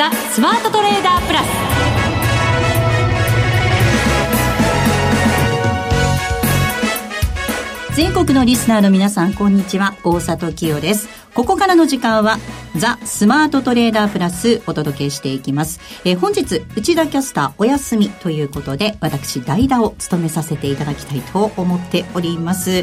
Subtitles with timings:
[0.00, 1.46] ザ・スマートトレーダープラス。
[7.96, 9.94] 全国のリスナーの皆さんこんにちは。
[10.02, 11.19] 大里清です。
[11.34, 12.38] ここからの時間は
[12.76, 15.80] ザ・スマートトレーダープラスお届けしていきます。
[16.04, 22.70] えー、本日、内田キャスターお休みということで、私代打を務めさせていただきたいと思っております。
[22.70, 22.82] え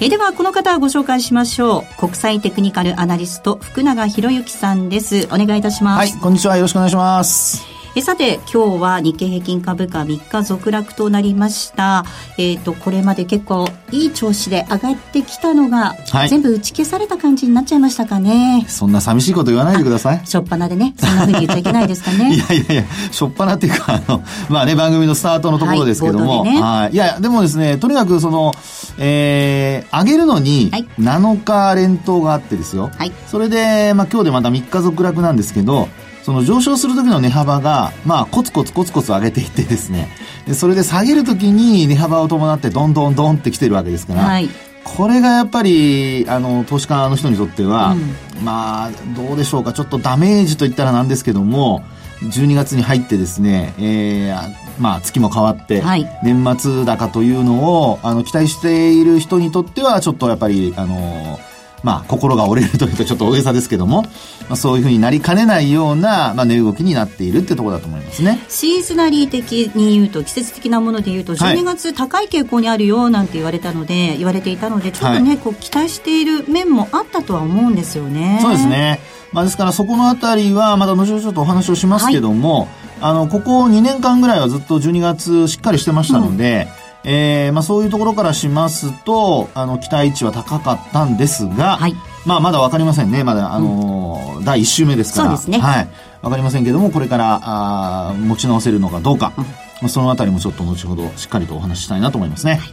[0.00, 1.98] ー、では、この方をご紹介しましょう。
[1.98, 5.26] 国際テクニカルアナリスト、福永博之さんです。
[5.26, 5.98] お願いいたします。
[5.98, 6.56] はい、こんにちは。
[6.56, 7.75] よろしくお願いします。
[7.98, 12.04] えさて今日は日経平均株価3日続落となりました。
[12.36, 18.66] えっ、ー、とこれまで結構いい調子で上がってきたのが、はい、全部打ち消された感じになっちゃいましたかね。
[18.68, 20.20] そんな寂しいこと言わないでください。
[20.26, 22.34] しょっぱなでね、そんなふうに言っちゃいけないですかね。
[22.36, 26.92] いやいやいや、しょっぱなっていうか、あの、 まあね、番組のスタートのところですけども、はい、ね、はい。
[26.92, 28.52] いや、でもですね、とにかくその、
[28.98, 32.90] えー、上げるのに7日連投があってですよ。
[32.94, 33.12] はい。
[33.26, 35.88] それで、まあ今日でまた3日続落なんですけど、
[36.26, 40.08] その上昇する時の値幅が、まあ、コツコツコツコツ上げていってですね、
[40.44, 44.48] でそれで下げる時に値幅を伴ってどんどんどんってきてるわけですから、はい、
[44.82, 47.94] これがやっぱり、あの、投資家の人にとっては、
[48.38, 51.84] うん、まあ、どうでしょうか、ちょっとダメージといったらなんですけども、
[52.22, 61.38] 12月に入ってですね、えー、まあ、月も変わって、はい、年末高というのを、あの、期待している人にとっては、ちょっとやっぱり、あの、
[61.86, 64.08] まあ、心が折れるというとちょっと大げさですけども、ま
[64.50, 68.44] あ、そういうふうになりかねないような、まあ、値動きになっているってところだと思いますね。
[68.48, 78.40] シーズナリー的に言うと、季節的なもので言うと、12月高い傾向にあるよなんて言われたので、言われていたので、ちょっとね、はい、こう期待している面もあったとは思うんですよね。
[78.42, 78.98] そうですね。
[79.30, 82.68] まあ、ですからそこのあたりは、まだ後ほどちょっとお話をしますけども、はい、
[83.02, 91.94] あの、ここ2年間ぐらいはずっと12月しっかりしてましたので、うんえー、まあそういうところからしますと、あの、期待値は高かったんですが、はい、
[92.26, 93.22] まあまだわかりませんね。
[93.22, 95.28] まだ、あのーうん、第1週目ですから。
[95.28, 95.58] そうですね。
[95.58, 95.88] はい。
[96.20, 99.32] わかりませんけども、これから、あ持ち直せるのかどうか。
[99.38, 102.54] うんそのあたりもちょっと後ほどしっかりとお話ししたいなと思いますね。
[102.54, 102.70] はい、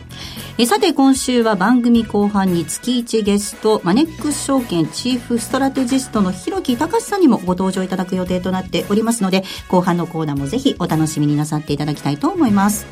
[0.60, 12.88] えさて今週は番組後半に月1ゲストマネックス証券チーフストラテジストの広木隆さんにもご登場いただく予定となっておりますので後半のコーナーもぜひお楽しみになさっていただきたいと思います。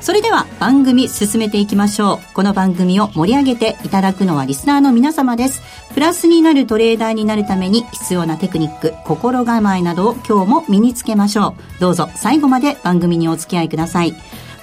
[0.00, 2.34] それでは番組進めていきましょう。
[2.34, 5.62] この番組を盛り上げていただくのはリスナーの皆様です。
[5.94, 11.80] プラスになるトレーダーになるために必要なテクニック、心構えなどを今日も身につけましょう。
[11.80, 14.14] どうぞ最後まで番組にお付き付き合いください。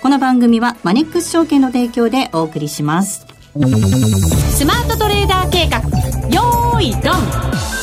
[0.02, 3.28] この番組はマネックス証券の提供でお送りします。
[3.54, 5.80] スマートトレーダー計画、
[6.30, 7.79] よーいドン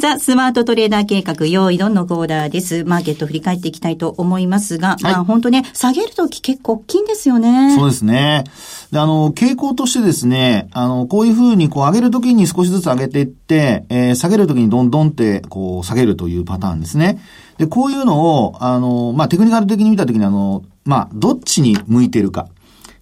[0.00, 2.84] ザ・スマートトレーダー計画、用意どんのコーダーです。
[2.84, 7.76] マーケット振り返っていきたいと思いますが、はい、まあ本当ね、下げるとき結構大きいんですよね。
[7.76, 8.44] そうですね。
[8.90, 17.20] で、あの、傾向としてですね、あの、こういうふうにこう上げるときに少しずつ上げていって、えー、下げるときにどんどんってこう下げるというパターンですね。
[17.58, 22.48] で、こういうのを、あの、まあテクニカル的に見たときにあの、まあ、どっちに向いてるか。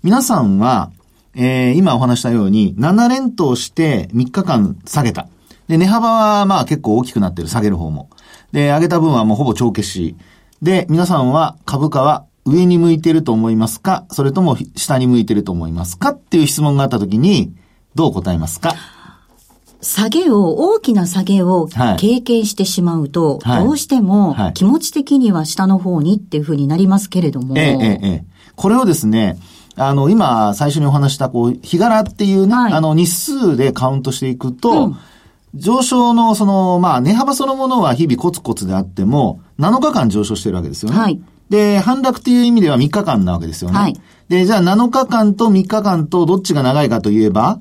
[0.03, 0.91] 皆さんは、
[1.37, 5.28] えー、今お話したように、7連投して3日間下げた。
[5.68, 8.08] で、値幅はまあ結構大きくなってる、下げる方も。
[8.52, 10.16] で、上げた分はもうほぼ帳消し。
[10.62, 14.06] で、皆さんは株価は上に向いてると思いますか？
[14.10, 16.10] それとも下に向いてると思いますか？
[16.10, 17.54] っていう質問があったときに、
[17.94, 18.74] どう答えますか？
[19.82, 21.68] 下げを、大きな下げを
[21.98, 27.56] 経験してしまうと、はい、どうしても気持ち的には下の方にっていうふうになりますけれども。
[27.58, 28.24] ええええ。
[28.56, 29.38] これをですね、
[29.76, 34.96] あの、今、最初にお話した、こう、日柄っていうね、はい、あの、日数でカウントしていくと、うん
[35.54, 40.98] 上昇のその、まあ、値幅そのものは日々コツコツであっても、7日間上昇してるわけですよね。
[40.98, 41.20] はい。
[41.48, 43.78] で、反落っていう意味では3日間なわけですよね。
[43.78, 43.94] はい。
[44.28, 47.60] で、じゃあ7日間と3日間とどっちが長いかといえば、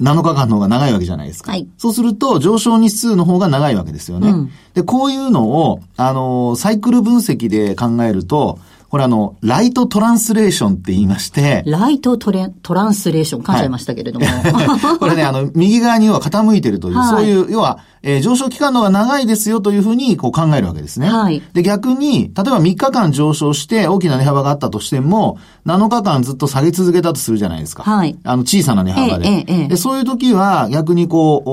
[0.00, 1.50] 7日間の方が長いわけじゃないですか。
[1.50, 1.68] はい。
[1.76, 4.30] そうすると、上昇日数の方が長いわけですよね。
[4.30, 11.62] うん、で、こういうのを、あの、サイクル分析で考えると、これあの、ライトトランスレーションって言いまして。
[11.66, 14.26] ライトトレトランスレーション、噛んじゃいましたけれども。
[14.26, 21.10] はい、これね、あの、右側には傾いてるという、はい、そういう、要は、えー、上昇期間の方が長いですよというふうにこう考えるわけですね。
[21.10, 21.42] はい。
[21.52, 25.36] で、逆に、例えば3日間上昇して大きな値幅があったとしても、
[25.66, 27.82] 7日間ずっと下げ続けたとするじゃないですか。
[27.82, 28.16] はい。
[28.24, 29.28] あの、小さな値幅で。
[29.28, 31.50] ええええ、でそういう時は、逆にこう、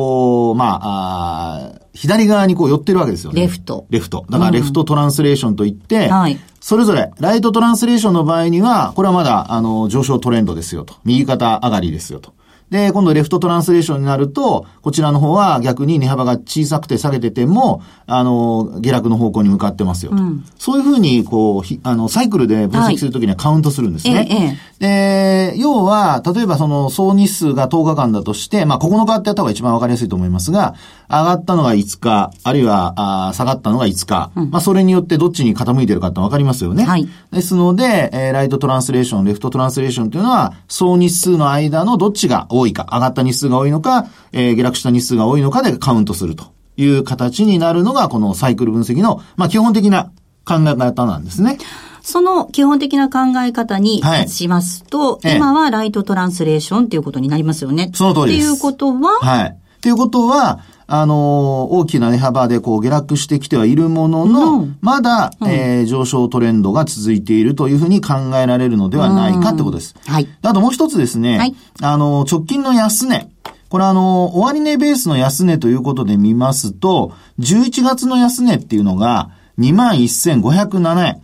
[0.51, 3.41] おまあ、あ左側にこう寄ってるわけですよね。
[3.41, 3.87] レフト。
[3.89, 4.25] レフト。
[4.29, 6.37] だからレフトトランスレーションといって、うん、はい。
[6.59, 10.95] それぞれ、ライトトランスレーションの場合には、これはまだ、あの、上昇トレンドですよと。
[11.05, 12.33] 右肩上がりですよと。
[12.69, 20.17] で、今度レフトトランスレーションになると、こちらの方は逆に値幅が小さくて下げてても、あの、下落の方向に向かってますよと。
[20.17, 24.15] うん、そういうふうに、こう、あの、サイクルで分析するときにはカウントするんですね。
[24.15, 30.75] はいええ、で、要は、例えばその、総日数が10日間だとして、まあ、9日ってやった方が一番わかりやすいと思いますが、
[31.07, 32.93] 上がったのが5日、あるいは、
[33.29, 34.31] あ下がったのが5日。
[34.35, 36.83] うん、まあ、それによってどっちに傾いてるかってわかりますよね。
[36.83, 37.07] はい。
[37.31, 46.45] ですので、えー、ライトトランスレーション、レフトトランスレーションというのは、総日数の間のどっちが多いか、上がった日数が多いのか、えー、下落した日数が多いのかでカウントすると
[46.77, 50.11] いう形になるのが、このサイクル分析の、まあ、基本的な
[50.45, 51.57] 考え方なんですね。
[52.01, 57.89] その基本的な考え方に立ちますと、はい、今はライトトランスレーションっていうことになりますよね。
[57.95, 58.45] その通りです。
[58.45, 59.49] っていうことははい。
[59.49, 69.95] っていうことは、あの、大きな値幅でこう下落してきてはいるものの、うん、まだ、うん、えー、上昇トレンドが続いているというふうに考えられるのではないかってことです。
[70.05, 70.27] はい。
[70.43, 73.29] あともう一つですね、はい、あの、直近の安値。
[73.69, 81.21] これあの、終値ベースの安値ということで見ますと、11月の安値っていうのが21,507円。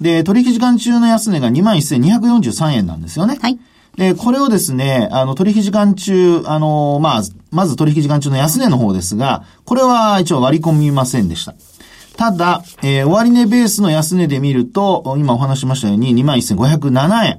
[0.00, 3.38] で、取引時間中の安値が21,243円なんですよね。
[3.40, 3.58] はい。
[3.96, 11.54] で、これをですね、あの、取引時間中、あの、まあ、まず取引時間中の安値の方ですが、これは一応割り込みませんでした。
[12.16, 17.38] ただ、えー、終値ベースの安値で見ると、今お話しましたように21,507円。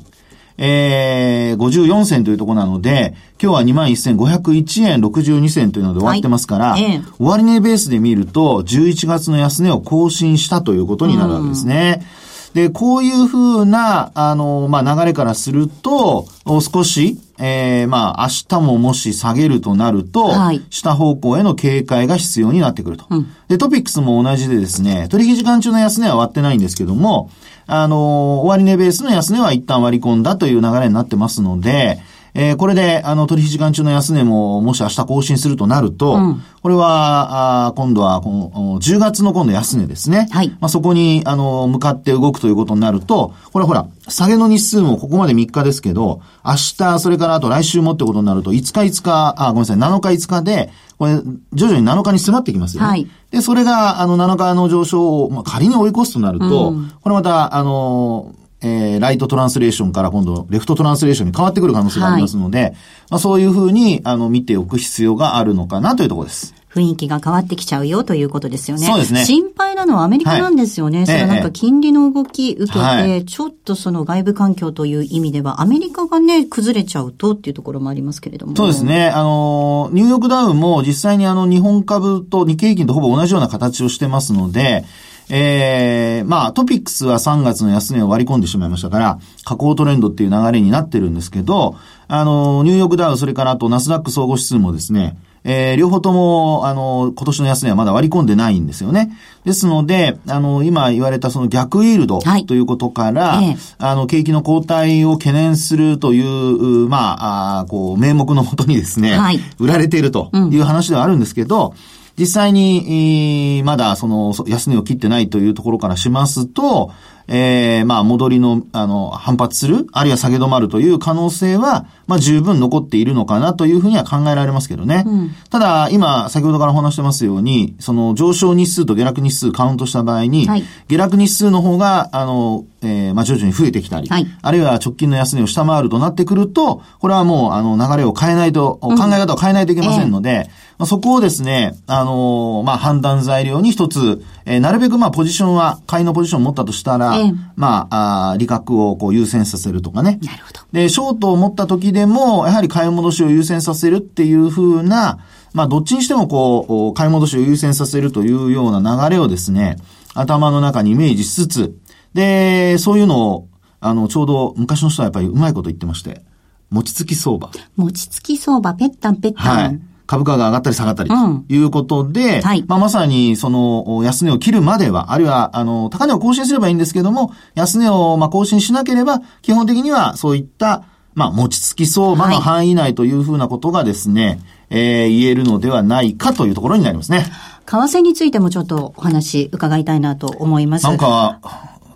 [0.63, 12.05] えー、54銭というところなので、今日は21,501円62銭というので終わってますから、はい、終値ベースで見ると、11月の安値を更新したということになるわけですね。
[12.53, 23.05] で、こういうふうな、あの、まあ、流れからすると、少し、ええー、まあ、明日ももし下げるとなると、はい、下方向への警戒が必要になってくると。
[23.09, 27.31] うん、で、トピックスも同じでですね、取引時間中の安値は割ってないんですけども、
[27.67, 31.99] あの、終値ベースの安値は一旦割り込んだという流れになってますので、
[32.33, 40.27] えー、これで、あの、取引時間中の安値も、もし明日更新するとなると、うん、これは、あ今度は、この、10月の今度安値ですね。
[40.31, 40.49] はい。
[40.59, 51.15] まあ、そこに、あの、向かって動くということになると、これほら、下げの日数もここまで3日ですけど、明日、それからあと来週もってことになると、5日5日、あ、ごめんなさい、7日5日で、これ、
[51.53, 52.87] 徐々に7日に迫ってきますよね。
[52.87, 53.07] はい。
[53.31, 62.71] で、それが、あの、7日の上昇を、まあ、仮に追い越すとなると、うん、これまた、あの、えー、ライトトランスレーションから今度、レフトトランスレーションに変わってくる可能性がありますので、はい、
[63.09, 66.53] まあそういうふうに、あの、見ておく必要があるのかなというところです。
[66.73, 68.85] 雰囲気が変わってきちゃうよということですよね。
[68.85, 69.25] そうですね。
[69.25, 70.99] 心配なのはアメリカなんですよね。
[70.99, 78.55] はい、それはなんか金利の動き受けて、はい、ちょっとその外部環境という意味では、アメリカがね、崩れちゃうとっていうところもありますけれども。
[78.55, 79.09] そうですね。
[79.09, 84.85] あの、ニューヨークダウンも実際にあの、日本株と日経平均とほぼ同じような形をしてますので、え
[85.33, 91.77] えー、まあ、トピックスは3月の安値を割り込んでしまいましたから、下降トレンドっていう流れになってるんですけど、
[92.09, 99.09] あの、ニューヨークダウ、それからあとナスダック総合指数もですね、えー、両方とも、あの、今年の安値はまだ割り込んでないんですよね。
[99.45, 116.91] ですので、あの、今言われたその逆イールドということから、はい、あの、景気の後退を懸念するという、まあ、あこう、名目のもとにですね、はい、売られているという話ではあるんですけど、うん実際に、えー、まだその安値を切ってないというところからしますと、
[117.33, 125.03] えー、まあ、戻りの、あの、反発する、あるいは下げ止まるという可能性は、まあ、十分残っているのかなというふうには考えられますけどね。
[125.07, 150.17] うん、ただ、今、先ほどからお話してますように、その上昇日数と下落日数カウントした場合に、はい、下落日数の方が、あの、えー、まあ、徐々に増えてきたり、はい、あるいは直近の安値を下回るとなってくると、これはもう、あの、流れを変えないと、考え方を変えないといけませんので、えーまあ、そこをですね、あのー、まあ、判断材料に一つ、えー、なるべくまあ、ポジションは、買いのポジションを持ったとしたら、えー、まあ、あ利確をこう優先させるとかね。
[150.23, 150.59] なるほど。
[150.71, 155.19] で、ショートを持った時でも、やはり買い戻しを優先させるっていうふうな、
[155.53, 159.75] まあ、どっちにしてもこう、買い戻しを優先させるというような流れをですね、
[160.15, 161.77] 頭の中にイメージしつつ、
[162.15, 163.47] で、そういうのを、
[163.81, 166.23] あの、ちょうど昔の人はやっぱりうまいこと言ってまして、
[166.71, 167.51] 餅つき相場。
[167.75, 169.45] 餅つき相場、ぺったんぺったん。
[169.45, 169.90] はい。
[170.11, 171.15] 株価が上がったり下がったりと
[171.47, 184.39] いうことで、うんはい、まあ、まさにその安値を切るまでは、あるいはあの高値を更新すればいいんですけども、安値をまあ更新しなければ、基本的にはそういったまあ、持ちつき相場の範囲内というふうなことがですね、はい、
[184.69, 187.25] えー、言えるのではないかというところになりますね。
[187.65, 190.85] 為替についてもちょっとお話伺いたいなと思います。
[190.85, 191.39] なんか、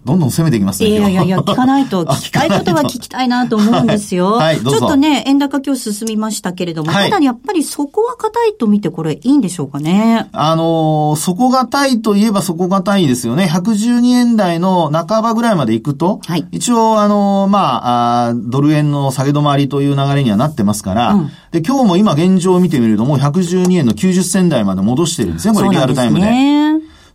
[0.05, 0.89] どんどん攻めていきますね。
[0.89, 4.33] いやいやいや、聞かないと、 聞きたいことは聞きたいなと思うんですよ。
[4.39, 10.27] はい、ちょっとね、円高今日進みましたけれども、はい、ただやっぱりそこは硬いと見てこれいいんでしょうかね？
[10.31, 13.49] あのー、底堅いといえば底堅いですよね。
[13.51, 17.95] 112円台の半ばぐらいまで行くと、はい、一応、あのー、まあ
[18.29, 26.25] あ、ドル円の下げ止まりという流れにはなってますから、うん、で、今日も今現状を見てみるともう112円の90銭台まで戻してるんですね、これリアルタイムで。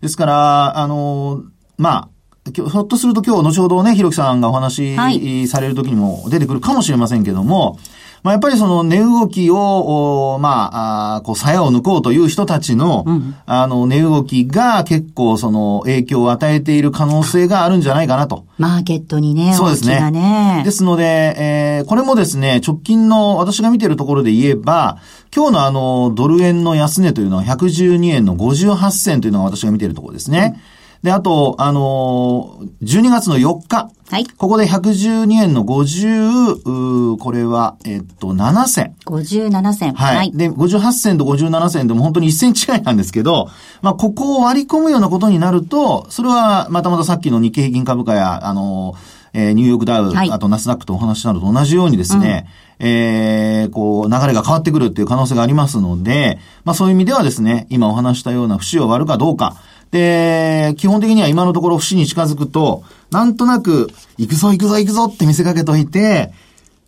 [0.00, 1.42] ですから、あのー、
[1.78, 2.08] まあ、
[2.54, 7.78] ひょっとすると今日後ほどね、ひろきさんがお話しされる時にも出てくるかもしれませんけども、
[8.22, 18.44] まあ、やっぱりその値動きを、まあ、あこう、鞘を抜こうという人たちの、うん、あの、値動きが結構その影響を与えている可能性があるんじゃないかなと。
[18.58, 20.10] マーケットにね、そうですね。
[20.10, 21.04] ねですので、
[21.38, 24.98] えー、これもですね、直近の私が見てるところで言えば、
[25.34, 30.60] 今日のあの、ドル円の安値というのは112円の58銭というのが私が見てるところですね。
[30.74, 33.90] うんで、あと、あのー、12月の4日。
[34.10, 34.26] はい。
[34.26, 38.96] ここで112円の50、これは、えっと、7銭。
[39.06, 39.92] 57銭。
[39.94, 40.16] はい。
[40.16, 43.48] はい、で、58銭と57銭でも本当に1銭違いなんですけど、
[43.80, 52.48] まあ、ここを割り込むようなことになると、それは、またまたさっきの日経平均株価や、あのー、えー、ニューヨークダウ、はい、あとナスダックとお話ししたのと同じようにですね、
[52.80, 59.56] うん、えー、こう、流れが変わってくるっていう可能性がありますので、まあそういう意味ではですね、今お話したような節を割るかどうか、
[59.90, 66.32] で、基本的には今のところ節に近づくと、なんとなく、行くぞ行くぞ行くぞって見せかけといて、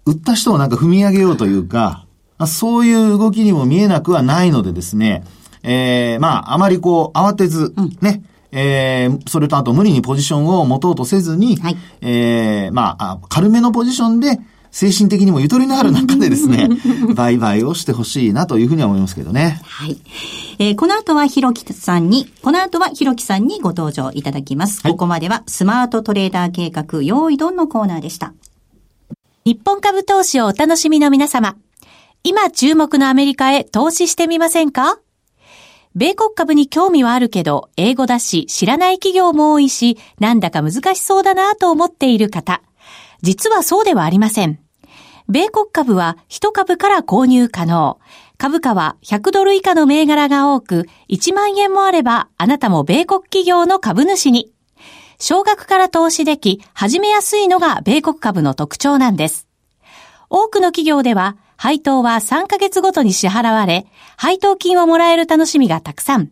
[0.04, 2.04] 売った人をなんか踏み上げようというか、
[2.47, 5.25] そういう動きにも見えなくはないのでですね、
[5.62, 14.38] えー、まあ、あまりこう、慌てず、うん、ね、えー、それとあと無理にポジションを持とうとせずに、はい、えー、まあ、軽めのポジションで、
[14.73, 16.69] 精神的にもゆとりのある中でですね、
[17.14, 19.61] 売買をしてほしいなというふうには思いますけどね。
[19.64, 19.99] はい。
[20.59, 24.81] えー、この後はひろきさんに、この後はひろきさんにご登場いただきます。
[24.83, 28.33] はい、ここまではスマートトレーダー計画用意ドンのコーナーでした。
[29.45, 31.57] 日本株投資をお楽しみの皆様。
[32.25, 34.99] 今注目のアメリカへ投資してみませんか？
[35.95, 42.62] 米国株に興味はあるけど、英語だし、知らない企業も多いし、なんだか難しそうだなと思っている方。
[43.21, 44.62] 実はそうではありません。
[45.29, 47.99] 米国株は1株から購入可能。
[48.38, 54.52] 株価は100ドル以下の銘柄が多く、1万円もあればあなたも米国企業の株主に。
[55.19, 59.47] 少額から投資でき、始めやすいのが米国株の特徴なんです。
[60.29, 63.87] 多くの企業では、配当は3ヶ月ごとに支払われ、
[64.17, 66.31] 配当金をもらえる楽しみがたくさん。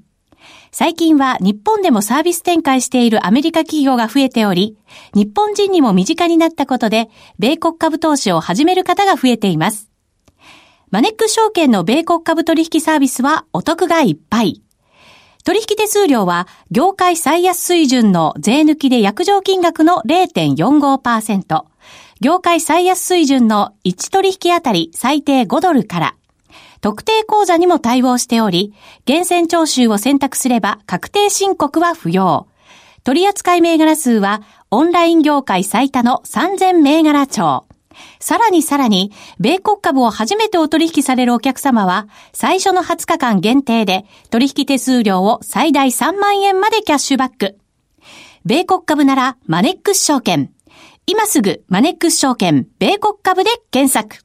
[0.72, 4.76] 最近は日本でもサービス展開しているアメリカ企業が増えており、
[5.14, 9.90] 日本人にも身近になったことで、米国株投資を始める方が増えています。
[10.90, 14.62] マネック証券の米国株取引サービスはお得がいっぱい。
[15.44, 21.64] 取引手数料は業界最安水準の税抜きで約定金額の0.45%、
[22.20, 26.16] 業界最安水準の1取引あたり最低5ドルから、
[26.80, 32.49] 特定口座にも対応しており、厳選徴収を選択すれば確定申告は不要。
[33.04, 37.66] 取扱銘柄数はオンライン業界最多の3000銘柄帳。
[38.18, 47.58] さらにさらに、米国株を初めてお取引されるお客様は、最初の20日間限定で、取引手数料を最大3万円までキャッシュバック。
[48.44, 50.50] 米国株なら、マネックス証券。
[51.06, 54.25] 今すぐ、マネックス証券、米国株で検索。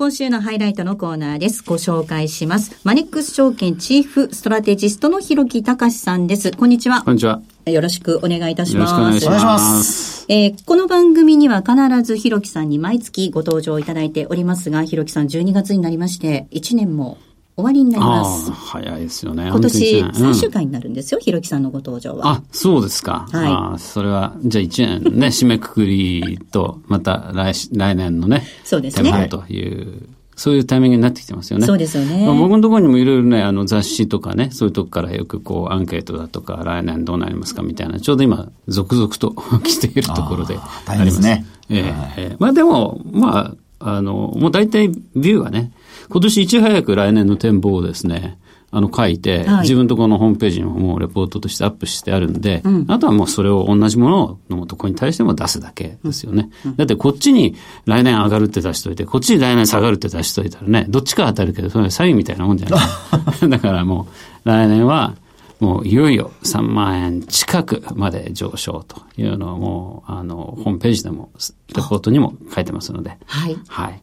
[0.00, 1.62] 今週のハイライトのコーナーです。
[1.62, 2.80] ご紹介します。
[2.84, 6.52] マネックス証券チーフストラテジストの広木隆さんです。
[6.52, 7.02] こんにちは。
[7.02, 7.42] こんにちは。
[7.66, 8.94] よろしくお願いいたします。
[8.94, 10.24] よろしくお願いします。
[10.30, 17.18] えー、この番組には必ず広木さんに毎月ご登場いただいておりますが、広木さん12月になりまして、1年も
[17.60, 18.50] 終わりになります。
[18.50, 19.48] 早いですよね。
[19.48, 22.28] 今年最終回になるんですよ、うん、ひろきさんのご登場は。
[22.28, 23.26] あ、そうですか。
[23.30, 23.78] はい。
[23.78, 29.28] それは、じゃあ1年ね、 締めくくりと、また来来年のね、そうですね。
[29.30, 30.08] という
[30.40, 31.66] そういうタイミングになってきてますよね。
[31.66, 32.24] そうですよね。
[32.24, 41.04] まあ、僕のところにもいろいろね、あの雑誌とかね、そういうとこからよくこうアンケートだとか、来年どうなりますかみたいな、ちょうど今、続々と来ているところであります。
[41.04, 41.44] ですね。
[41.68, 45.72] えー、えー、まあでも、まあ、あの、もう大体ビューはね、
[46.10, 48.38] 今年いち早く来年の展望をですね、
[48.72, 56.50] あの書いて、はい、自分とこのホームページにももうレポートとしてアップしてあるんで、うん、あとはもうそれを同じもののとこに対しても出すだけですよね。
[56.64, 62.80] うんうん、だってこっちに来年上がるって出しといて、こっちに来年下がるって出しといたらね、どっちか当たるけど、それは詐欺みたいなもんじゃない。
[63.50, 64.06] だからも
[64.44, 65.16] う来年は
[65.58, 71.30] もういよいよ3万円近くまで上昇というのをもう、あの、ホームページでも、
[71.74, 73.18] レポートにも書いてますので。
[73.26, 73.56] はい。
[73.68, 74.02] はい。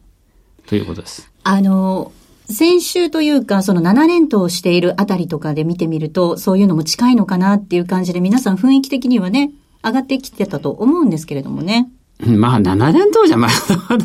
[0.66, 1.32] ということです。
[1.50, 2.12] あの、
[2.50, 9.50] 先週というか、その7連投しているあたりとかで見てみると、そういうのも近いのかなっていう感じで、皆さん雰囲気的にはね、
[9.82, 11.88] 上がってきてたと思うんですけれどもね。
[12.20, 13.54] まあ、7連投じゃまだ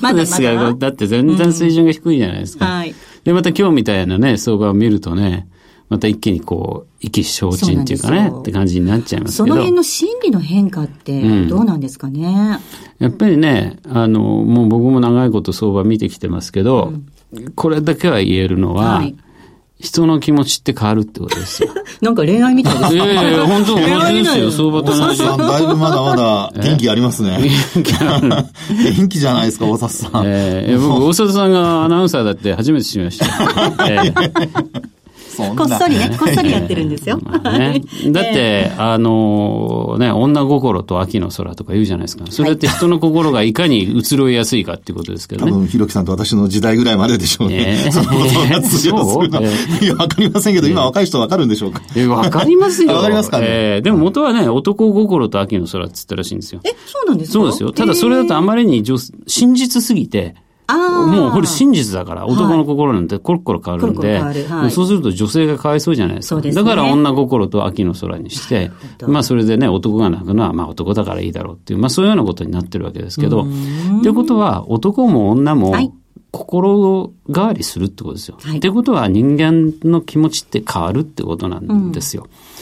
[0.02, 2.66] まだですが、まだだって全然水準が低いじゃないですか。
[2.66, 2.96] うん、はい。
[3.26, 5.50] で、また今日みたいなね、相場を見るとね、
[5.90, 9.50] また一気にこう、意気消沈っていうかね、って感じになっちゃいますけど。
[9.50, 12.60] その辺の心理の変化ってどうなんですかね、
[13.00, 17.06] うん、やっぱりね、あの、もう僕も長いこと相場見てきてますけど、うん
[17.56, 19.16] これだけは言えるのは、はい、
[19.80, 21.70] 人の気持ちって変わるってことですよ。
[22.02, 22.96] なんか恋愛みたいですね。
[22.96, 24.52] いやいや、本当同じですよ。
[24.52, 25.18] 相場と同じ。
[25.18, 27.40] さん、だいぶまだまだ 元気ありますね。
[27.76, 30.24] 元気じゃないですか、大里さん。
[30.26, 33.26] ええー、僕、大里さんがアナウンサーだって初めて知りました。
[33.88, 35.03] えー
[35.38, 37.20] こっそりね、 こっそりやってるんですよ。
[37.24, 42.26] まあね、だって、あの、ね、女心と秋の空とか言うじゃないですか。
[42.30, 45.52] それって人の心がいかに移ろいやすいかっていうことですけどね。
[45.52, 47.80] 多分、ひろきさんと私の時代ぐらいまででしょうね。
[47.86, 49.42] えー、 そのことが通用するの。
[49.42, 49.46] い
[49.88, 51.82] や、わかりませんけど、今若い人わかるんでしょうか？
[51.96, 52.94] え、わかりますよ。
[52.96, 53.46] わかりますかね？
[53.48, 56.62] えー、でも元はね、男心と秋の空って言ったらしいんですよ。
[56.64, 57.34] え、そうなんですか？
[57.34, 57.72] そうですよ。
[57.72, 58.84] ただそれだとあまりに
[59.28, 60.36] 真実すぎて、
[60.68, 66.42] もうこれ真実だから、男の心なんてコロコロ変わるんで、はい、そうすると女性がかわいそうじゃないですか。
[66.42, 68.72] すね、だから女心と秋の空にして、
[69.06, 73.46] まあそれでね、男が泣くのはまあ男だからいいだろうっていう、まあそういうようなことになってるわけですけど、っ
[74.02, 75.74] ていうことは男も女も、
[76.32, 78.38] 心変わりするってことですよ。
[78.42, 82.24] はい、ってことは人間の気持ちって変わるってことなんですよ。
[82.24, 82.53] うん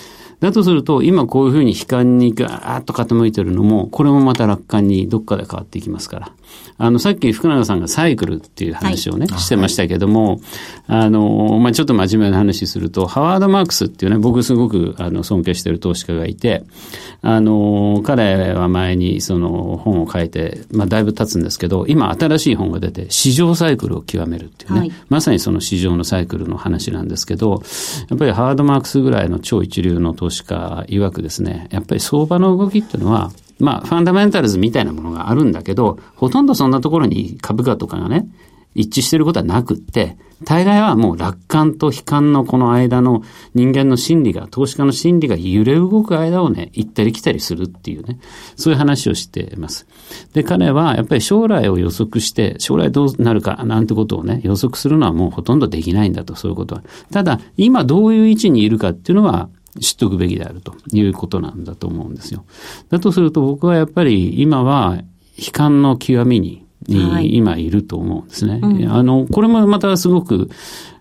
[0.42, 6.32] だとすると、今こういうふうに悲観にガーッと傾いてるのも、これもまた楽観にどっかで変わっていきますから。
[6.78, 10.42] あの、さっき福永さんがサイクルっていう話をね、はい、してましたけども、
[10.88, 16.64] あの、まあ、ちょっと真面目な話すると、ハワード・マークスっていうね、僕すごくあの尊敬してる投資家がいて、
[17.22, 27.62] あの、彼は前にその本を書いて、まあ、だいぶ経つんですけど、今新しい本が出て、市場サイクルを極めるっていうね、はい、まさにその市場のサイクルの話なんですけど、
[28.10, 38.28] やっぱりハワード・マークスぐらいの超一流の投資家曰くですね、やっぱり相場の動きっていうのは、まあ、ファンダメンタルズみたいなものがあるんだけど、ほとんどそんなところに株価とかがね、
[38.74, 43.22] 一致してることはなくって、大概はもう楽観と悲観のこの間の
[43.54, 48.20] 人間の心理が、投資家の心理が揺れ動く間をね、行ったり来たりするっていうね、
[48.56, 49.86] そういう話をしています。
[50.34, 56.84] で、彼はやっぱり将来を予測して、将来どうなるかなんてことをね、予測するのはもうほとんどできないんだと、そういうことは。
[57.12, 62.46] ただ、今どういう位置にいるかっていうのは、知っておくべきであるということなんだと思うんですよ。
[62.90, 64.98] だとすると僕はやっぱり今は
[65.38, 68.54] 悲観の極みに、今いると思うんですね。
[68.54, 70.50] はいうん、あの、これもまたすごく、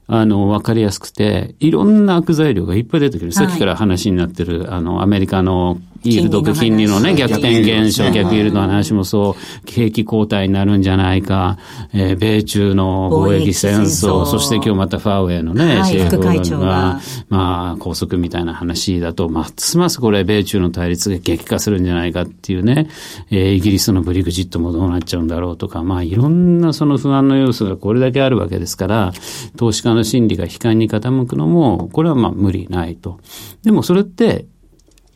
[0.06, 3.32] あの、わかりやすくて、いろんな悪材料がいっぱい出てくる。
[3.32, 11.58] さっきから話になってる、あの、アメリカのイールド金利のね、逆転現象、逆イールドの話もそう、景気後退になるんじゃないか、
[11.92, 22.88] えー、米中の貿易戦争、そして今日またファーウェイのね、シェフが、まあ、拘束みたいな話だと、ますますこれ、米中の対立が激化するんじゃないかっていうね、
[23.30, 29.12] えー、イギリスのブリグジットもどうなっちゃうんだろうとか、まあ、いろんなその不安の要素がこれだけあるわけですから、
[29.56, 33.20] 投資家の心理が悲観に傾くのも、これはまあ無理ないと。
[33.62, 34.46] でもそれって、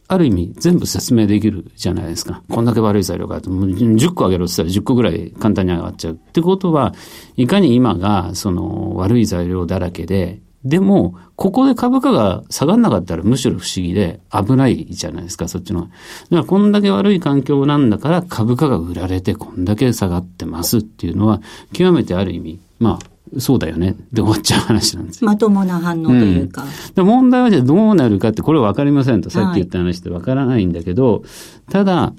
[0.06, 2.42] ある意味全部説明できるじゃないですか。
[2.50, 6.14] こんだけ悪い材料があって、もう10個あげろって言ったら10個ぐらい簡単に上がっちゃう。
[6.14, 6.94] ってことは、
[7.36, 15.80] いかに今がその悪い材料だらけで、でも、ここで株価が下がんなかったらむしろ不思議で危ないじゃないですか、そっちの。
[15.82, 15.92] だか
[16.30, 23.96] らこんだけ悪い環境なんだから株価が売られてこんだけ下がってますっていうのは、極めてある意味、まあ、そうだよね。
[24.12, 26.64] で終わっちゃう話なんですまともな反応というか。
[26.96, 31.22] うん、問題はじゃあどうなるかって、これは分かりませんと、さっき言った話って分からないんだけど、はい、
[31.70, 32.12] ただ、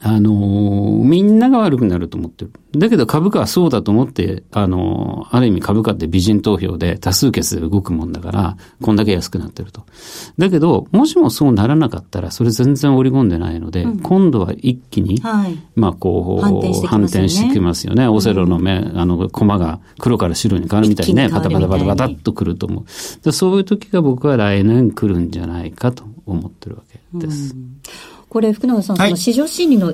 [0.00, 2.52] あのー、みんなが悪くなると思ってる。
[2.76, 9.86] だけど株価はそうだと思って、あのー、ある意味株価って美人投票で多数決で動くもんだから、こんだけ安くなってると。
[10.38, 18.08] だけど、もしもそうならなかったら、それ全然織り込んでないので、うん、今度は一気に、はい、まあこう、反転してきますよね。
[18.08, 22.84] オセロの目、あの、駒が黒から白に変わるみたいにね、パタパタパタパタっとくると思
[23.24, 23.32] う。
[23.32, 27.54] そういう時が僕は来年来るんじゃないかと思ってるわけです。
[27.54, 27.80] うん
[28.28, 29.92] これ、福永さん、はい、その市場心理の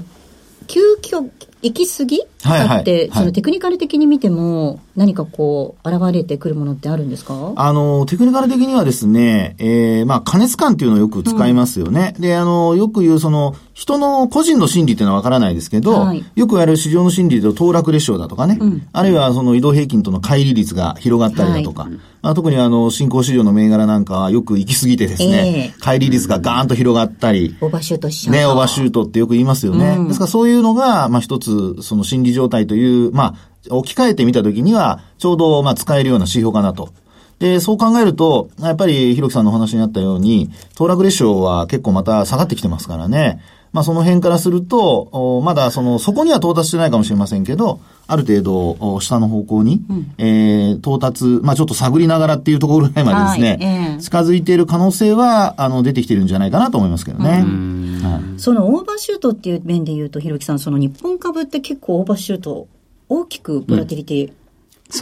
[0.66, 1.30] 究極、
[1.62, 7.52] 行き過ぎあって、そのテクニカル的に見ても、何かこう、現れてくるものってあるんですか？
[7.54, 12.14] あの、テクニカル的にはですね、えー、まあ、加熱感っていうのをよく使いますよね。
[12.16, 28.34] うん、で、あの、よく言うその、人の個人の心理っていうのはわからないですけど、はい、よくやる市場の心理で騰落レシオだとかね、うん、あるいはその移動平均との乖離率が広がったりだとか、はい、まあ、特にあの、新興市場の銘柄なんかはよく行き過ぎてですね、えー、乖離率がガーンと広がったり、オーバーシュートしちゃう。
[28.34, 29.96] ね、オーバーシュートってよく言いますよね。
[29.98, 36.90] うん、ですからそういうのが、まあ一つ、その心理状態という、まあ、置き換えてみたときには、ちょうど、まあ、使えるような指標かなと。
[37.38, 43.40] で、そう考えると、やっぱり、ひろきさんのお話にあったように、騰落レシオは結構また下がってきてますからね。
[43.72, 57.44] まあ、その辺からすると、まだその、そこには到達してないかもしれませんけど、ある程度、下の方向に、うん、えー、到達、まあ、ちょっと探りながらっていうところぐらいまでですね、はいえー、近づいている可能性は、あの、出てきてるんじゃないかなと思いますけどね。
[58.02, 62.68] はい、そのオーバーシュートっていう面で言うと、ひろきさん、その日本株って結構オーバーシュート
[63.08, 64.32] 大きくボラティリティ、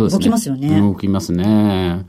[0.03, 0.81] うん、動きますよね。
[0.81, 2.05] 動きますね。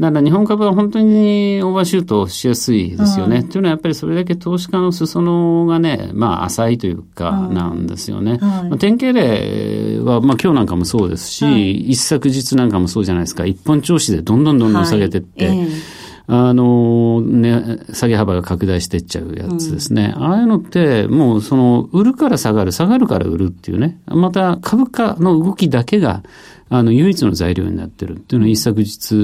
[0.00, 3.42] だから日本株は本当にオーバーシュートしやすいですよね。
[3.42, 8.32] というのはやっぱりそれだけ投資家の裾野がね、まあ浅いというかなんですよね。
[8.32, 8.40] はい。
[8.40, 13.44] まあ、典型例は、まあ今日なんかもそうですし、はい、一昨日なんかもそうじゃないですか。
[13.44, 15.62] 一本調子でどんどんどんどん下げてって、はいえ。
[15.62, 15.97] ー
[16.30, 20.12] あの、ね、下げ幅が拡大していっちゃうやつですね。
[20.14, 23.98] うん、ああいうのって、もうその、売るから下がる、下がるから売るっていうね。
[24.06, 26.22] また株価の動きだけが、
[26.68, 29.14] あの、唯一の材料になってるっていうのは一昨日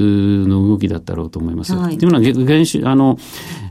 [0.48, 1.74] の動きだったろうと思います。
[1.74, 3.18] はい、っていうのは、現週、あの、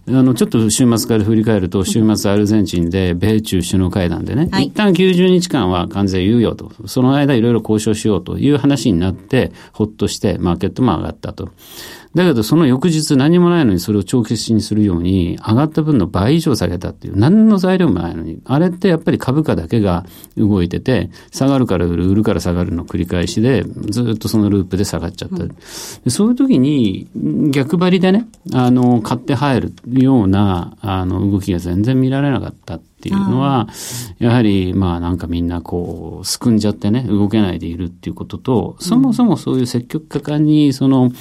[0.07, 11.49] あの、ちょっと週末から振り返ると、週末アルゼンチンで米中首脳会談でね、はい、一旦90日間は関税猶予と、その間いろいろ交渉しようという話になって、ほっとしてマーケットも上がったと。
[12.15, 20.05] だけどその翌日何もないのにそれを帳消しにするように上がった分の倍以上下げたっていう何の材料もないのにあれってやっぱり株価だけが
[20.37, 27.07] 動いてて下がるから売る売るから下がるの繰り返しでずっとそのループで下がっちゃった、うん、そういう時に
[27.51, 33.67] 逆張りでねあの買って入るようなあの動きが全然見られなかったっていうのは、
[34.19, 41.11] やはり、まあなんかみんなこう、すくんじゃってね、動けないでいるっていうことと、そもそもそういう積極果敢に、その、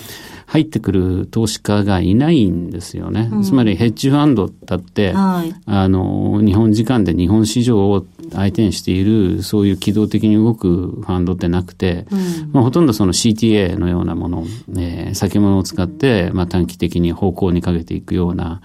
[0.53, 3.31] 入ってくる投資家がいないんですよね。
[3.33, 14.45] うん、つまりヘッジファンドだって、はい、あの、日本時間で日本市場を相手にしている、そういう機動的に動くファンドってなくて、うん、まあ、ほとんどその CTA のようなもの、
[14.77, 18.61] えー、先物を使って、まあ、短期的に方向にかけていくような、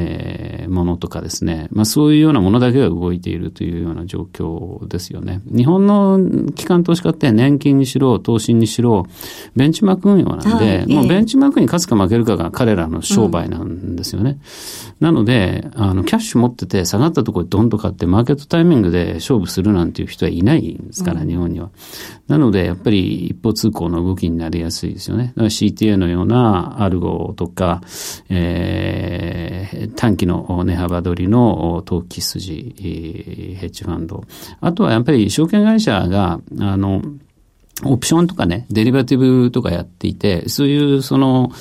[0.00, 5.40] えー、ものとかですね、まあ、そういうようなものだけが動いているというような状況ですよね。
[5.46, 6.20] 日本の
[6.52, 9.06] 機関投資家って年金にしろ、投資にしろ、
[9.56, 14.38] ベンチマーク運用なんで、はい、もうベンチマークに勝つか負けるかが彼らの商売なんですよね。
[15.00, 21.70] うん、なので、あの、キャッシュ持ってて下がったところでドンと買って、マーケットタイミングで勝負するなんていう人はいないんですから、うん、日本には。
[22.28, 25.28] なので、やっぱり一方通行の動きになりやすいですよね。
[25.28, 27.80] だから CTA のようなアルゴとか、
[28.28, 32.74] えー、短期の値幅取りの投機筋、
[33.58, 34.24] ヘッジファンド。
[34.60, 37.02] あとはやっぱり証券会社が、あの、
[37.84, 41.52] オプションとかね、デリバティブとかやっていて、そういうその、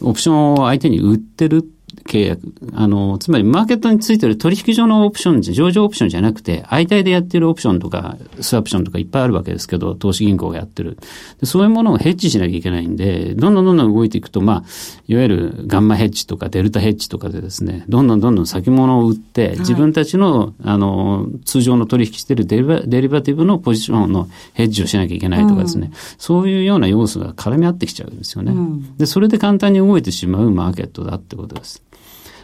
[0.00, 2.40] オプションを相手に売ってるって契約。
[2.74, 10.98] あの、つまりマーケットについてる取引所のオプション、上場オプションじゃなくて、相対でやってるオプションとか、スワプションとかいっぱいあるわけですけど、投資銀行がやってる。
[11.40, 14.64] でそういうものをヘッジしなきゃいけないんで、どんどんどんどん動いていくと、まあ、
[15.08, 28.52] いわゆるガンマヘッジとかデルタヘッジとかでですね、どんどんどんどん先物を売って、自分たちの、あの、通常の取引してるデリバデリバティブのポジションのヘッジをしなきゃいけないとかですね、うん、そういうような要素が絡み合ってきちゃうんですよね。
[28.52, 31.81] うん、で、それで簡単に動いてしまうマーケットだってことです。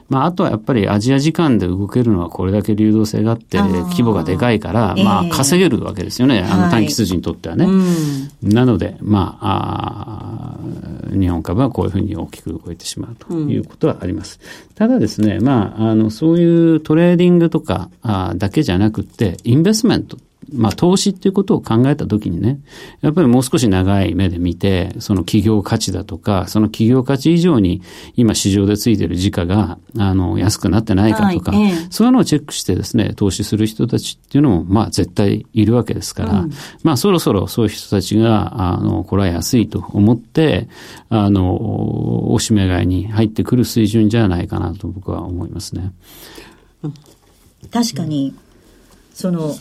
[0.08, 6.40] まあ、あとはやっぱりアジア時間で動けるのはこれだけ流動性があって、規模がでかいから、まあ、稼げるわけですよね。
[6.40, 7.66] あの短期筋にとってはね。
[7.66, 7.72] は
[8.42, 14.40] い、なので、まああ、日本株はこういうふうに大きく動いてしまうということはあります。
[14.70, 20.16] うん、ただですね、まあ、あの、そういうトレーディングとかあだけじゃなくて、 investment
[20.52, 22.60] まあ、投資っていうことを考えたときにね、
[23.00, 27.82] やっぱりもう少し長い目で見て、その企業価値だとか、その企業価値以上に
[28.16, 40.68] 今市場でついてる時価が、あの、安くなってないかとか、はいえそういうのをチェックしてですね、投資する人たちっていうのも、まあ、絶対いるわけですから、うん、まあ、そろそろそういう人たちが、あの、これは安いと思って、
[41.08, 45.92] あの、おしめ買いに入ってくる水準じゃないかなと僕は思いますね。
[47.70, 48.34] 確かに、
[49.14, 49.54] その、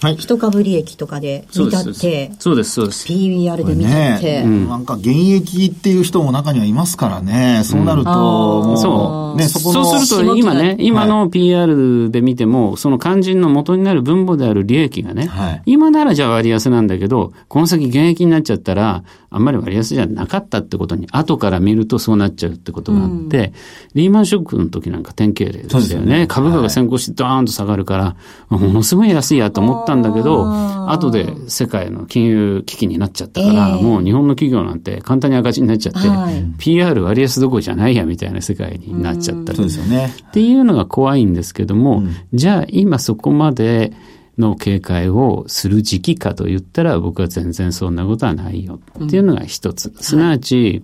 [0.00, 3.06] はい、一株利益とかで見たって、そうです、そうです。
[3.06, 9.38] PBR で見たって、ねうん、なんか現役っていう人も中にはいますからね、そうなると、うん、そう。
[9.38, 19.04] ね、そそうすると今ね、今の PR で見ても、その肝心の元になる分母である利益がね、はい、今ならじゃあ割安なんだけど、この先現役になっちゃったら、
[19.36, 23.52] あんまり割安じゃなかったってことに、後から見るとそうなっちゃうってことがあって、うん、
[23.94, 26.20] リーマンショックの時なんか典型例でしたよね。
[26.20, 28.16] ね株価が先行してドーンと下がるから、
[28.48, 39.56] ものすごい安いやと思ったんだけど、後で世界の金融危機になっちゃったから、えー、もう日本の企業なんて簡単に赤字になっちゃって、はい、PR 割安どころじゃないやみたいな世界になっちゃったり。
[39.56, 40.14] そうですよね。
[40.28, 43.92] っていうのが怖いんですけども、うん、じゃあ今そこまで、
[44.38, 49.88] の警戒をする時期かと言ったら僕は全然そんなことはないよっていうのが一つ。
[49.88, 50.82] うん、すなわち、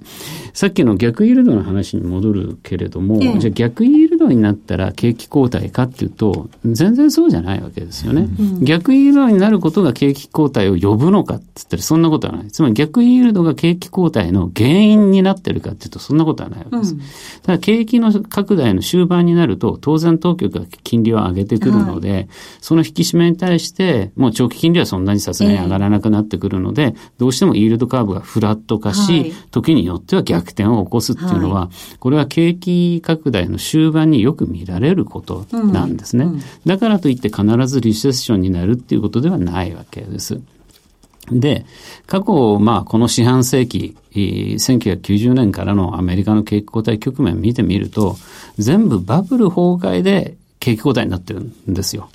[0.54, 8.28] さっきの逆イールドの話に戻るけれども、じゃあ逆イールドになったら景気後退かっていうと、全然そうじゃないわけですよね。
[8.38, 12.48] うん、逆イールドになることが景気後退を呼ぶのかって言ったらそんなことはない。
[12.48, 16.94] つまり逆イールドが景気後退の原因になってるかっていうとそんなことはないわけです。
[16.94, 17.00] うん、
[17.42, 22.28] ただ景気の拡大の終盤になると当然当局が金利を上げてくるので、はい、
[22.60, 36.24] その引き締めに対して、もう長期金利はそんなにさすがに上がらなくなってくるので、えー、どうしてもイールドカーブがフラット化し、はい、時によっては逆転を起こすっていうのは、はい、これは景気拡大の終盤によく見られることなんですね。
[36.24, 40.40] うんうん、だからといって必ずリセッションになるっていうことではないわけです。
[41.32, 41.66] で、
[42.06, 48.16] 過去、まあ、この四半世紀、1990年からのアメリカの景気後退局面を見てみると、
[48.58, 52.08] 全部バブル崩壊で景気後退になってるんですよ。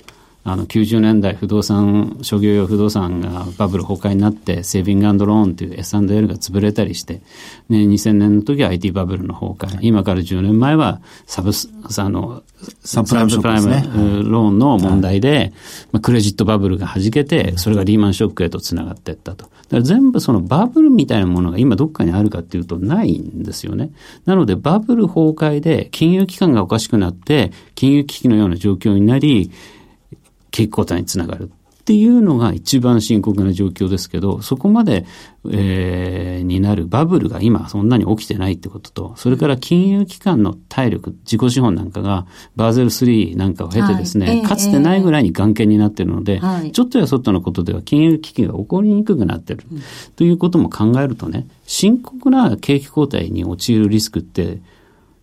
[0.50, 7.20] あの90年代不動産、商業用不動産がバブル崩壊になって、セービングローンという S&L が潰れたりして、
[7.68, 12.42] ね、2000年の時は IT バブルの崩壊、今から10年前はサブス、あの、
[12.82, 13.14] サブプ
[13.46, 13.84] ライム、ね、
[14.24, 15.52] ローンの問題で、はい、
[15.92, 19.44] まあ、クレジットバブルが弾けて、それがリーマンショックへとつながっていったと。
[19.44, 23.90] だから全部そのバブルみたいなものが今どっかにあるかっていうとないんですよね。
[24.24, 29.50] なのでバブル崩壊で金融機関がおかしくなって、金融危機のような状況になり、
[30.58, 35.06] 景気後退につながるっていうのが一番深刻な状況ですけど、そこまで、
[35.50, 49.82] えー、になるバブルが今そんなに起きてないってことと、それから金融機関の体力、自己資本なんかがバーゼル3なんかを経てですね、はい、かつてないぐらいに眼見になってるので、はい、ちょっとやそっとのことでは金融危機が起こりにくくなってる、うん、
[50.14, 54.58] ということも考えるとね、深刻な景気後退に陥るリスクって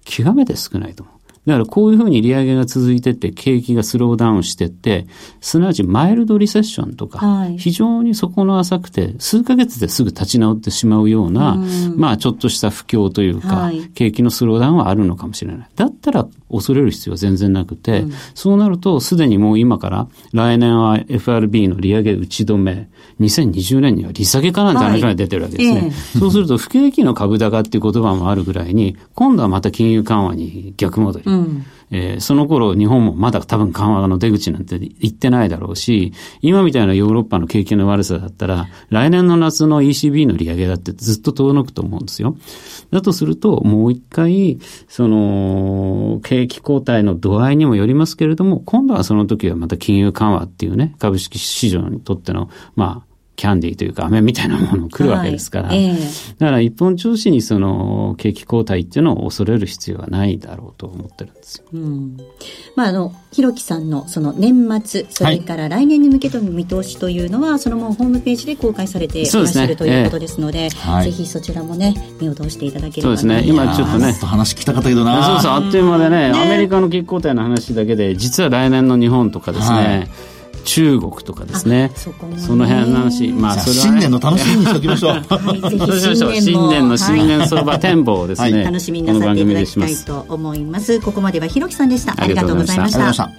[0.03, 1.14] 極めて少ないと思う。
[1.45, 5.05] だからこういうふうに利上げが続いてって景気がスローダウンしてって、
[5.41, 15.69] すなわちマイルドリセッションとか、はい、非常に底の浅くて数ヶ月ですぐ立ち直ってしまうような、うん、まあちょっとした不況というか、はい、景気のスローダウンはあるのかもしれない。
[15.75, 25.79] だったら恐れる必要は全然なくて、うん、そうなるとすでにもう今から来年は FRB の利上げ打ち止め、2020年には利下げかなんて話が出てるわけですね。
[25.79, 25.89] はいえ。
[25.89, 31.25] ー、そうすると不景気の株高っていう言葉もあるぐらいに、今度はまた金融緩和に逆戻り。
[31.25, 31.34] うん
[31.91, 42.37] えー、その頃日本もまだ多分緩和の出口なんて言ってないだろうし、今みたいなヨーロッパの景気の悪さだったら、来年の夏の ECB の利上げだってずっと遠のくと思うんですよ。
[42.91, 61.65] だとすると、もう一回、その、景気後退の度合いにもよりますけれども、今度はその時はまた金融緩和っていうね、株式市場にとっての、まあ、キャンディーというか飴みたいなもの来るわけですから、はいえー、だから一本調子にその景気後退っていうのを恐れる必要はないだろうと思ってるんですよ。
[61.73, 62.17] うん、
[62.75, 73.09] まああのひろきさんのその年末それから来年に向けての見通しというのは、はい、そのもうホームページで公開されていらっしゃる、ね、ということですので、えー、ぜひそちらもね目を通していただければ。
[73.09, 73.43] そうですね。
[73.45, 74.13] 今ちょっとね。
[74.13, 75.39] 話聞きたかったけどな。
[75.39, 75.51] そうそう。
[75.51, 80.34] あっという間でね、ね、アメリカの景気後退の話だけで実は来年の日本とかですね、はい
[80.65, 81.91] 中国とかですね。
[81.95, 83.29] そこ、ね、その辺の話。
[83.29, 85.11] まあ、それは、ね、新年の楽しみにしておきましょう。
[85.11, 85.19] は
[85.55, 90.99] い、ぜひ 新年の新年相場展望をですね、はい、楽しみになさっていただきたいと思います。
[90.99, 92.15] ここまではひろきさんでした。
[92.17, 93.13] ありがとうございました。
[93.13, 93.29] さ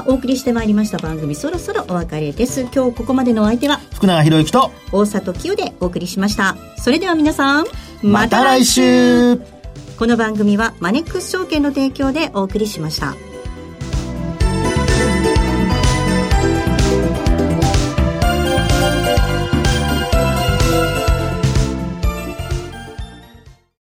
[0.00, 2.66] あ、お送りしてまいりました番組、そろそろお別れです。
[2.74, 6.56] 今日ここまでのお相手は、福永博之と、大里清でお送りしました。
[6.76, 7.64] それでは皆さん、
[8.02, 9.40] また来週
[9.98, 13.29] この番組はマネックス証券の提供でお送りしました。